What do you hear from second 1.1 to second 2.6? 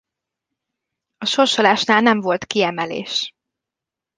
A sorsolásnál nem volt